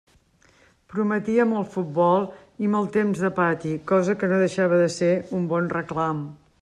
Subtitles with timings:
[0.93, 2.25] Prometia molt futbol
[2.67, 5.11] i molt temps de pati, cosa que no deixava de ser
[5.43, 6.25] un bon reclam.